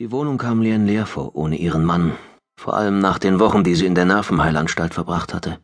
Die 0.00 0.10
Wohnung 0.10 0.38
kam 0.38 0.60
Lien 0.60 0.86
leer 0.86 1.06
vor, 1.06 1.36
ohne 1.36 1.56
ihren 1.56 1.84
Mann, 1.84 2.16
vor 2.56 2.74
allem 2.74 2.98
nach 2.98 3.20
den 3.20 3.38
Wochen, 3.38 3.62
die 3.62 3.76
sie 3.76 3.86
in 3.86 3.94
der 3.94 4.04
Nervenheilanstalt 4.04 4.92
verbracht 4.92 5.32
hatte. 5.32 5.60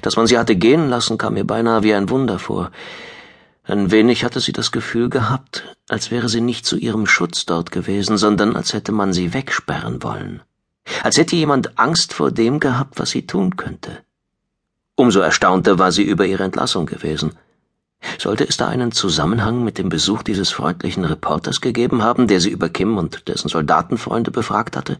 Dass 0.00 0.14
man 0.14 0.28
sie 0.28 0.38
hatte 0.38 0.54
gehen 0.54 0.88
lassen, 0.88 1.18
kam 1.18 1.36
ihr 1.36 1.44
beinahe 1.44 1.82
wie 1.82 1.92
ein 1.92 2.08
Wunder 2.08 2.38
vor. 2.38 2.70
Ein 3.64 3.90
wenig 3.90 4.22
hatte 4.22 4.38
sie 4.38 4.52
das 4.52 4.70
Gefühl 4.70 5.10
gehabt, 5.10 5.76
als 5.88 6.12
wäre 6.12 6.28
sie 6.28 6.40
nicht 6.40 6.64
zu 6.64 6.76
ihrem 6.76 7.06
Schutz 7.06 7.46
dort 7.46 7.72
gewesen, 7.72 8.16
sondern 8.16 8.54
als 8.54 8.74
hätte 8.74 8.92
man 8.92 9.12
sie 9.12 9.34
wegsperren 9.34 10.04
wollen. 10.04 10.40
Als 11.02 11.16
hätte 11.18 11.34
jemand 11.34 11.76
Angst 11.76 12.14
vor 12.14 12.30
dem 12.30 12.60
gehabt, 12.60 13.00
was 13.00 13.10
sie 13.10 13.26
tun 13.26 13.56
könnte. 13.56 14.04
Umso 14.94 15.18
erstaunter 15.18 15.80
war 15.80 15.90
sie 15.90 16.04
über 16.04 16.26
ihre 16.26 16.44
Entlassung 16.44 16.86
gewesen. 16.86 17.32
Sollte 18.18 18.46
es 18.46 18.56
da 18.56 18.68
einen 18.68 18.92
Zusammenhang 18.92 19.64
mit 19.64 19.78
dem 19.78 19.88
Besuch 19.88 20.22
dieses 20.22 20.50
freundlichen 20.50 21.04
Reporters 21.04 21.60
gegeben 21.60 22.02
haben, 22.02 22.26
der 22.26 22.40
sie 22.40 22.50
über 22.50 22.68
Kim 22.68 22.98
und 22.98 23.28
dessen 23.28 23.48
Soldatenfreunde 23.48 24.30
befragt 24.30 24.76
hatte? 24.76 24.98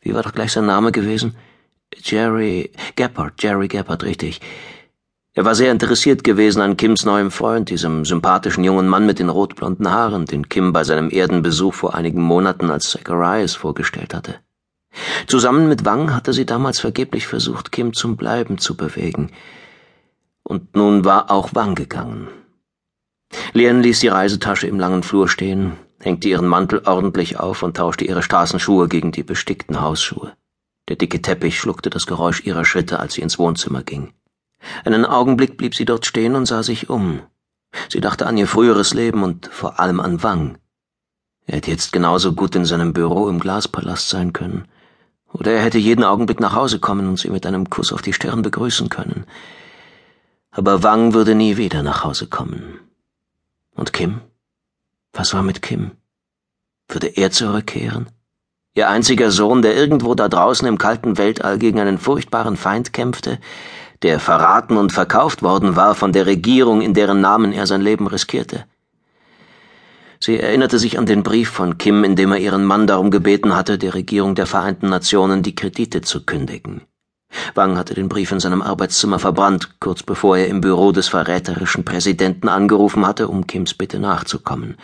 Wie 0.00 0.14
war 0.14 0.22
doch 0.22 0.32
gleich 0.32 0.52
sein 0.52 0.66
Name 0.66 0.92
gewesen? 0.92 1.36
Jerry 1.94 2.70
Gappard, 2.96 3.42
Jerry 3.42 3.68
Gappard, 3.68 4.04
richtig. 4.04 4.40
Er 5.34 5.44
war 5.44 5.54
sehr 5.54 5.70
interessiert 5.70 6.24
gewesen 6.24 6.62
an 6.62 6.76
Kims 6.76 7.04
neuem 7.04 7.30
Freund, 7.30 7.68
diesem 7.68 8.04
sympathischen 8.04 8.64
jungen 8.64 8.88
Mann 8.88 9.04
mit 9.04 9.18
den 9.18 9.28
rotblonden 9.28 9.90
Haaren, 9.90 10.24
den 10.24 10.48
Kim 10.48 10.72
bei 10.72 10.82
seinem 10.82 11.10
Erdenbesuch 11.10 11.74
vor 11.74 11.94
einigen 11.94 12.22
Monaten 12.22 12.70
als 12.70 12.90
Zacharias 12.90 13.54
vorgestellt 13.54 14.14
hatte. 14.14 14.36
Zusammen 15.26 15.68
mit 15.68 15.84
Wang 15.84 16.14
hatte 16.14 16.32
sie 16.32 16.46
damals 16.46 16.80
vergeblich 16.80 17.26
versucht, 17.26 17.70
Kim 17.70 17.92
zum 17.92 18.16
Bleiben 18.16 18.56
zu 18.56 18.76
bewegen 18.76 19.30
und 20.46 20.76
nun 20.76 21.04
war 21.04 21.30
auch 21.30 21.54
Wang 21.54 21.74
gegangen. 21.74 22.28
Lien 23.52 23.82
ließ 23.82 23.98
die 24.00 24.08
Reisetasche 24.08 24.68
im 24.68 24.78
langen 24.78 25.02
Flur 25.02 25.28
stehen, 25.28 25.72
hängte 25.98 26.28
ihren 26.28 26.46
Mantel 26.46 26.82
ordentlich 26.86 27.40
auf 27.40 27.64
und 27.64 27.76
tauschte 27.76 28.04
ihre 28.04 28.22
Straßenschuhe 28.22 28.86
gegen 28.86 29.10
die 29.10 29.24
bestickten 29.24 29.80
Hausschuhe. 29.80 30.34
Der 30.88 30.94
dicke 30.94 31.20
Teppich 31.20 31.58
schluckte 31.58 31.90
das 31.90 32.06
Geräusch 32.06 32.46
ihrer 32.46 32.64
Schritte, 32.64 33.00
als 33.00 33.14
sie 33.14 33.22
ins 33.22 33.40
Wohnzimmer 33.40 33.82
ging. 33.82 34.12
Einen 34.84 35.04
Augenblick 35.04 35.56
blieb 35.56 35.74
sie 35.74 35.84
dort 35.84 36.06
stehen 36.06 36.36
und 36.36 36.46
sah 36.46 36.62
sich 36.62 36.88
um. 36.88 37.22
Sie 37.88 38.00
dachte 38.00 38.26
an 38.26 38.38
ihr 38.38 38.46
früheres 38.46 38.94
Leben 38.94 39.24
und 39.24 39.48
vor 39.48 39.80
allem 39.80 39.98
an 39.98 40.22
Wang. 40.22 40.58
Er 41.46 41.56
hätte 41.56 41.72
jetzt 41.72 41.92
genauso 41.92 42.34
gut 42.34 42.54
in 42.54 42.64
seinem 42.64 42.92
Büro 42.92 43.28
im 43.28 43.40
Glaspalast 43.40 44.08
sein 44.08 44.32
können. 44.32 44.68
Oder 45.32 45.52
er 45.52 45.62
hätte 45.62 45.78
jeden 45.78 46.04
Augenblick 46.04 46.38
nach 46.38 46.54
Hause 46.54 46.78
kommen 46.78 47.08
und 47.08 47.18
sie 47.18 47.30
mit 47.30 47.46
einem 47.46 47.68
Kuss 47.68 47.92
auf 47.92 48.02
die 48.02 48.12
Stirn 48.12 48.42
begrüßen 48.42 48.88
können 48.88 49.26
aber 50.56 50.82
Wang 50.82 51.12
würde 51.12 51.34
nie 51.34 51.58
wieder 51.58 51.82
nach 51.82 52.02
Hause 52.02 52.28
kommen. 52.28 52.80
Und 53.74 53.92
Kim? 53.92 54.20
Was 55.12 55.34
war 55.34 55.42
mit 55.42 55.60
Kim? 55.60 55.90
Würde 56.88 57.08
er 57.08 57.30
zurückkehren? 57.30 58.08
Ihr 58.74 58.88
einziger 58.88 59.30
Sohn, 59.30 59.60
der 59.60 59.76
irgendwo 59.76 60.14
da 60.14 60.28
draußen 60.28 60.66
im 60.66 60.78
kalten 60.78 61.18
Weltall 61.18 61.58
gegen 61.58 61.80
einen 61.80 61.98
furchtbaren 61.98 62.56
Feind 62.56 62.94
kämpfte, 62.94 63.38
der 64.02 64.18
verraten 64.18 64.78
und 64.78 64.92
verkauft 64.92 65.42
worden 65.42 65.76
war 65.76 65.94
von 65.94 66.12
der 66.12 66.26
Regierung, 66.26 66.80
in 66.80 66.94
deren 66.94 67.20
Namen 67.20 67.52
er 67.52 67.66
sein 67.66 67.82
Leben 67.82 68.06
riskierte. 68.06 68.64
Sie 70.20 70.38
erinnerte 70.38 70.78
sich 70.78 70.98
an 70.98 71.04
den 71.04 71.22
Brief 71.22 71.50
von 71.50 71.76
Kim, 71.76 72.02
in 72.02 72.16
dem 72.16 72.32
er 72.32 72.38
ihren 72.38 72.64
Mann 72.64 72.86
darum 72.86 73.10
gebeten 73.10 73.54
hatte, 73.54 73.76
der 73.76 73.92
Regierung 73.92 74.34
der 74.34 74.46
Vereinten 74.46 74.88
Nationen 74.88 75.42
die 75.42 75.54
Kredite 75.54 76.00
zu 76.00 76.24
kündigen. 76.24 76.82
Wang 77.54 77.76
hatte 77.76 77.94
den 77.94 78.08
Brief 78.08 78.32
in 78.32 78.40
seinem 78.40 78.62
Arbeitszimmer 78.62 79.18
verbrannt, 79.18 79.80
kurz 79.80 80.02
bevor 80.02 80.36
er 80.36 80.48
im 80.48 80.60
Büro 80.60 80.92
des 80.92 81.08
verräterischen 81.08 81.84
Präsidenten 81.84 82.48
angerufen 82.48 83.06
hatte, 83.06 83.28
um 83.28 83.46
Kims 83.46 83.74
Bitte 83.74 83.98
nachzukommen. 83.98 84.76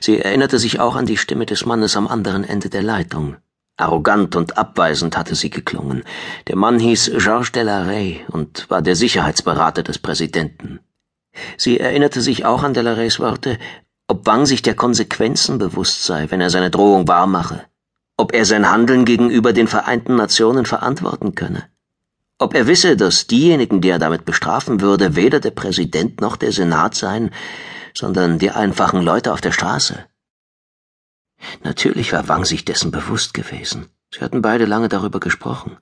Sie 0.00 0.18
erinnerte 0.18 0.58
sich 0.58 0.80
auch 0.80 0.96
an 0.96 1.06
die 1.06 1.16
Stimme 1.16 1.46
des 1.46 1.64
Mannes 1.64 1.96
am 1.96 2.06
anderen 2.06 2.44
Ende 2.44 2.68
der 2.68 2.82
Leitung. 2.82 3.36
Arrogant 3.78 4.36
und 4.36 4.58
abweisend 4.58 5.16
hatte 5.16 5.34
sie 5.34 5.50
geklungen. 5.50 6.04
Der 6.48 6.56
Mann 6.56 6.78
hieß 6.78 7.12
Georges 7.16 7.52
Delaray 7.52 8.20
und 8.28 8.68
war 8.70 8.82
der 8.82 8.96
Sicherheitsberater 8.96 9.82
des 9.82 9.98
Präsidenten. 9.98 10.80
Sie 11.56 11.80
erinnerte 11.80 12.20
sich 12.20 12.44
auch 12.44 12.62
an 12.62 12.74
Delarays 12.74 13.18
Worte, 13.18 13.58
ob 14.08 14.26
Wang 14.26 14.44
sich 14.44 14.60
der 14.60 14.74
Konsequenzen 14.74 15.58
bewusst 15.58 16.04
sei, 16.04 16.30
wenn 16.30 16.42
er 16.42 16.50
seine 16.50 16.70
Drohung 16.70 17.08
wahrmache 17.08 17.64
ob 18.16 18.34
er 18.34 18.44
sein 18.44 18.70
Handeln 18.70 19.04
gegenüber 19.04 19.52
den 19.52 19.68
Vereinten 19.68 20.16
Nationen 20.16 20.66
verantworten 20.66 21.34
könne, 21.34 21.68
ob 22.42 22.54
er 22.54 22.66
wisse, 22.66 22.96
dass 22.96 23.28
diejenigen, 23.28 23.80
die 23.80 23.88
er 23.88 24.00
damit 24.00 24.24
bestrafen 24.24 24.80
würde, 24.80 25.14
weder 25.14 25.38
der 25.38 25.52
Präsident 25.52 26.20
noch 26.20 26.36
der 26.36 26.50
Senat 26.50 26.96
seien, 26.96 27.30
sondern 27.94 28.40
die 28.40 28.50
einfachen 28.50 29.02
Leute 29.02 29.32
auf 29.32 29.40
der 29.40 29.52
Straße. 29.52 30.06
Natürlich 31.62 32.12
war 32.12 32.28
Wang 32.28 32.44
sich 32.44 32.64
dessen 32.64 32.90
bewusst 32.90 33.32
gewesen. 33.32 33.86
Sie 34.12 34.20
hatten 34.20 34.42
beide 34.42 34.64
lange 34.64 34.88
darüber 34.88 35.20
gesprochen. 35.20 35.76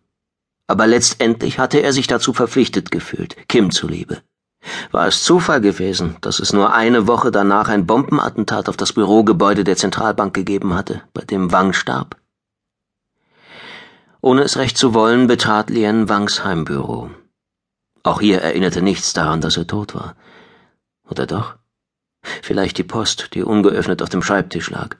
Aber 0.66 0.86
letztendlich 0.86 1.58
hatte 1.58 1.82
er 1.82 1.94
sich 1.94 2.06
dazu 2.06 2.32
verpflichtet 2.32 2.90
gefühlt, 2.90 3.36
Kim 3.48 3.70
zuliebe. 3.70 4.22
War 4.90 5.06
es 5.06 5.24
Zufall 5.24 5.62
gewesen, 5.62 6.16
dass 6.20 6.38
es 6.38 6.52
nur 6.52 6.74
eine 6.74 7.06
Woche 7.06 7.30
danach 7.30 7.68
ein 7.68 7.86
Bombenattentat 7.86 8.68
auf 8.68 8.76
das 8.76 8.92
Bürogebäude 8.92 9.64
der 9.64 9.76
Zentralbank 9.76 10.34
gegeben 10.34 10.74
hatte, 10.74 11.02
bei 11.14 11.22
dem 11.22 11.50
Wang 11.52 11.72
starb? 11.72 12.19
Ohne 14.22 14.42
es 14.42 14.58
recht 14.58 14.76
zu 14.76 14.92
wollen, 14.92 15.26
betrat 15.26 15.70
Lien 15.70 16.08
Wangs 16.08 16.44
Heimbüro. 16.44 17.10
Auch 18.02 18.20
hier 18.20 18.42
erinnerte 18.42 18.82
nichts 18.82 19.12
daran, 19.12 19.40
dass 19.40 19.56
er 19.56 19.66
tot 19.66 19.94
war. 19.94 20.14
Oder 21.08 21.26
doch? 21.26 21.56
Vielleicht 22.42 22.76
die 22.78 22.84
Post, 22.84 23.34
die 23.34 23.42
ungeöffnet 23.42 24.02
auf 24.02 24.10
dem 24.10 24.22
Schreibtisch 24.22 24.70
lag. 24.70 24.96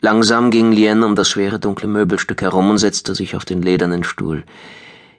Langsam 0.00 0.50
ging 0.50 0.72
Lien 0.72 1.02
um 1.02 1.14
das 1.14 1.28
schwere 1.28 1.58
dunkle 1.58 1.88
Möbelstück 1.88 2.42
herum 2.42 2.70
und 2.70 2.78
setzte 2.78 3.14
sich 3.14 3.36
auf 3.36 3.44
den 3.44 3.62
ledernen 3.62 4.04
Stuhl. 4.04 4.44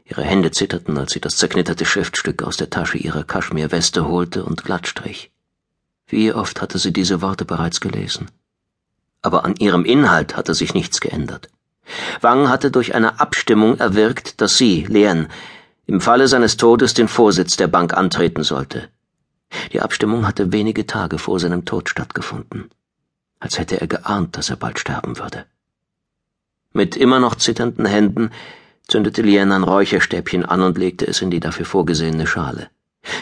Ihre 0.05 0.23
Hände 0.23 0.51
zitterten, 0.51 0.97
als 0.97 1.13
sie 1.13 1.21
das 1.21 1.37
zerknitterte 1.37 1.85
Schriftstück 1.85 2.43
aus 2.43 2.57
der 2.57 2.69
Tasche 2.69 2.97
ihrer 2.97 3.23
Kaschmirweste 3.23 4.07
holte 4.07 4.43
und 4.43 4.63
glattstrich. 4.63 5.31
Wie 6.07 6.33
oft 6.33 6.61
hatte 6.61 6.77
sie 6.77 6.91
diese 6.91 7.21
Worte 7.21 7.45
bereits 7.45 7.79
gelesen. 7.79 8.29
Aber 9.21 9.45
an 9.45 9.55
ihrem 9.55 9.85
Inhalt 9.85 10.35
hatte 10.35 10.53
sich 10.53 10.73
nichts 10.73 10.99
geändert. 10.99 11.49
Wang 12.21 12.49
hatte 12.49 12.71
durch 12.71 12.95
eine 12.95 13.19
Abstimmung 13.19 13.77
erwirkt, 13.79 14.41
dass 14.41 14.57
sie, 14.57 14.85
Lien, 14.87 15.27
im 15.85 16.01
Falle 16.01 16.27
seines 16.27 16.57
Todes 16.57 16.93
den 16.93 17.07
Vorsitz 17.07 17.57
der 17.57 17.67
Bank 17.67 17.93
antreten 17.93 18.43
sollte. 18.43 18.89
Die 19.73 19.81
Abstimmung 19.81 20.25
hatte 20.25 20.51
wenige 20.51 20.85
Tage 20.85 21.17
vor 21.17 21.39
seinem 21.39 21.65
Tod 21.65 21.89
stattgefunden, 21.89 22.69
als 23.39 23.59
hätte 23.59 23.81
er 23.81 23.87
geahnt, 23.87 24.37
dass 24.37 24.49
er 24.49 24.55
bald 24.55 24.79
sterben 24.79 25.17
würde. 25.17 25.45
Mit 26.73 26.95
immer 26.95 27.19
noch 27.19 27.35
zitternden 27.35 27.85
Händen 27.85 28.31
zündete 28.87 29.21
Lien 29.21 29.51
ein 29.51 29.63
Räucherstäbchen 29.63 30.45
an 30.45 30.61
und 30.61 30.77
legte 30.77 31.05
es 31.07 31.21
in 31.21 31.31
die 31.31 31.39
dafür 31.39 31.65
vorgesehene 31.65 32.27
Schale. 32.27 32.69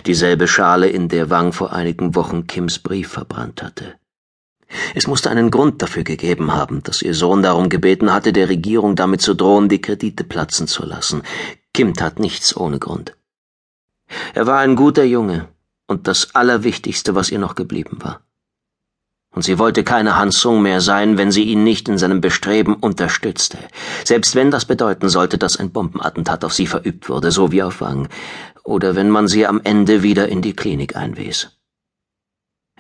Dieselbe 0.05 0.47
Schale, 0.47 0.89
in 0.89 1.07
der 1.09 1.29
Wang 1.29 1.53
vor 1.53 1.73
einigen 1.73 2.15
Wochen 2.15 2.47
Kims 2.47 2.79
Brief 2.79 3.09
verbrannt 3.09 3.63
hatte. 3.63 3.95
Es 4.95 5.07
musste 5.07 5.29
einen 5.29 5.51
Grund 5.51 5.81
dafür 5.81 6.03
gegeben 6.03 6.53
haben, 6.53 6.83
dass 6.83 7.01
ihr 7.01 7.13
Sohn 7.13 7.41
darum 7.41 7.69
gebeten 7.69 8.13
hatte, 8.13 8.33
der 8.33 8.49
Regierung 8.49 8.95
damit 8.95 9.21
zu 9.21 9.33
drohen, 9.33 9.69
die 9.69 9.81
Kredite 9.81 10.23
platzen 10.23 10.67
zu 10.67 10.85
lassen. 10.85 11.23
Kim 11.73 11.93
tat 11.93 12.19
nichts 12.19 12.55
ohne 12.55 12.79
Grund. 12.79 13.15
Er 14.33 14.47
war 14.47 14.59
ein 14.59 14.75
guter 14.75 15.03
Junge 15.03 15.47
und 15.87 16.07
das 16.07 16.35
Allerwichtigste, 16.35 17.15
was 17.15 17.31
ihr 17.31 17.39
noch 17.39 17.55
geblieben 17.55 17.99
war. 18.01 18.21
Und 19.31 19.43
sie 19.43 19.59
wollte 19.59 19.83
keine 19.83 20.15
Hansung 20.15 20.61
mehr 20.61 20.81
sein, 20.81 21.17
wenn 21.17 21.31
sie 21.31 21.43
ihn 21.43 21.63
nicht 21.63 21.87
in 21.87 21.99
seinem 21.99 22.19
Bestreben 22.19 22.73
unterstützte, 22.73 23.59
selbst 24.03 24.33
wenn 24.33 24.49
das 24.49 24.65
bedeuten 24.65 25.07
sollte, 25.07 25.37
dass 25.37 25.57
ein 25.57 25.71
Bombenattentat 25.71 26.43
auf 26.43 26.53
sie 26.53 26.65
verübt 26.65 27.09
wurde, 27.09 27.31
so 27.31 27.51
wie 27.51 27.61
auf 27.61 27.79
Wang, 27.81 28.09
oder 28.63 28.95
wenn 28.95 29.09
man 29.09 29.27
sie 29.27 29.45
am 29.45 29.61
Ende 29.63 30.01
wieder 30.01 30.29
in 30.29 30.41
die 30.41 30.55
Klinik 30.55 30.95
einwies. 30.95 31.58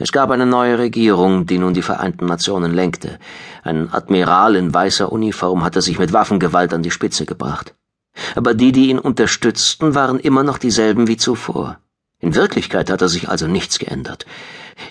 Es 0.01 0.13
gab 0.13 0.31
eine 0.31 0.45
neue 0.45 0.79
Regierung, 0.79 1.45
die 1.45 1.57
nun 1.57 1.73
die 1.73 1.81
Vereinten 1.81 2.25
Nationen 2.25 2.73
lenkte. 2.73 3.19
Ein 3.63 3.91
Admiral 3.91 4.55
in 4.55 4.73
weißer 4.73 5.11
Uniform 5.11 5.61
hatte 5.63 5.81
sich 5.81 5.99
mit 5.99 6.13
Waffengewalt 6.13 6.73
an 6.73 6.83
die 6.83 6.91
Spitze 6.91 7.25
gebracht. 7.25 7.75
Aber 8.35 8.53
die, 8.53 8.71
die 8.71 8.89
ihn 8.89 8.99
unterstützten, 8.99 9.95
waren 9.95 10.17
immer 10.17 10.43
noch 10.43 10.57
dieselben 10.57 11.07
wie 11.09 11.17
zuvor. 11.17 11.79
In 12.21 12.33
Wirklichkeit 12.33 12.89
hatte 12.89 13.09
sich 13.09 13.27
also 13.27 13.47
nichts 13.47 13.77
geändert. 13.77 14.25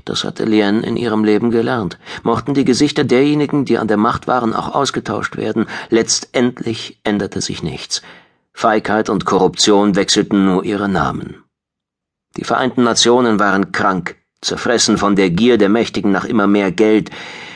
Das 0.05 0.25
hatte 0.25 0.45
Lien 0.45 0.83
in 0.83 0.99
ihrem 0.99 1.25
Leben 1.25 1.51
gelernt. 1.51 1.99
Mochten 2.23 2.53
die 2.53 2.67
Gesichter 2.67 3.05
derjenigen, 3.05 3.65
die 3.65 3.79
an 3.79 3.89
der 3.89 3.97
Macht 3.97 4.27
waren, 4.29 4.55
auch 4.55 4.75
ausgetauscht 4.75 5.39
werden, 5.39 5.67
letztendlich 5.89 7.01
änderte 7.03 7.41
sich 7.41 7.63
nichts. 7.63 8.03
Feigheit 8.53 9.09
und 9.09 9.25
Korruption 9.25 9.97
wechselten 9.97 10.45
nur 10.45 10.65
ihre 10.65 10.89
Namen. 10.89 11.45
Die 12.37 12.45
Vereinten 12.45 12.83
Nationen 12.83 13.39
waren 13.39 13.73
krank, 13.73 14.17
zerfressen 14.41 14.99
von 14.99 15.17
der 15.17 15.31
Gier 15.31 15.59
der 15.59 15.69
Mächtigen 15.69 16.11
nach 16.11 16.25
immer 16.25 16.47
mehr 16.47 16.73
Geld, 16.73 17.11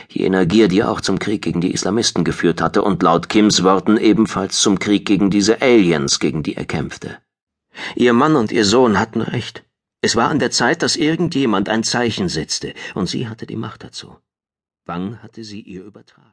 jener 0.08 0.46
Gier, 0.46 0.68
die 0.68 0.84
auch 0.84 1.00
zum 1.00 1.18
Krieg 1.18 1.42
gegen 1.42 1.60
die 1.60 1.72
Islamisten 1.72 2.24
geführt 2.24 2.60
hatte 2.60 2.82
und 2.82 3.02
laut 3.02 3.28
Kims 3.28 3.62
Worten 3.62 3.96
ebenfalls 3.96 4.60
zum 4.60 4.78
Krieg 4.78 5.06
gegen 5.06 5.30
diese 5.30 5.62
Aliens, 5.62 6.18
gegen 6.18 6.42
die 6.42 6.56
er 6.56 6.64
kämpfte. 6.64 7.18
Ihr 7.96 8.12
Mann 8.12 8.36
und 8.36 8.52
ihr 8.52 8.64
Sohn 8.64 8.98
hatten 8.98 9.22
recht. 9.22 9.64
Es 10.02 10.16
war 10.16 10.28
an 10.28 10.38
der 10.38 10.50
Zeit, 10.50 10.82
dass 10.82 10.96
irgendjemand 10.96 11.68
ein 11.68 11.84
Zeichen 11.84 12.28
setzte, 12.28 12.74
und 12.94 13.08
sie 13.08 13.28
hatte 13.28 13.46
die 13.46 13.56
Macht 13.56 13.84
dazu. 13.84 14.16
Wang 14.84 15.22
hatte 15.22 15.44
sie 15.44 15.60
ihr 15.60 15.84
übertragen. 15.84 16.30